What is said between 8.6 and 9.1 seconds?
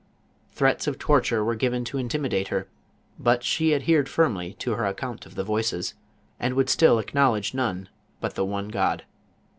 God.